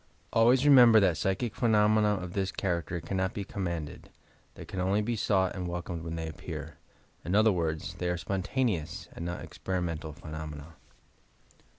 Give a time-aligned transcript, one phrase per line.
[0.33, 4.09] Always remember that psychic phenomena of this character can not be commanded.
[4.55, 6.77] They can only be sought and wel comed when they appear.
[7.23, 10.73] In other words, they are "spontaneous" and not "experimental" phenomena.